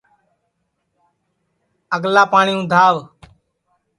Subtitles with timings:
[1.99, 2.97] پہلکا پاٹؔی اُندھاو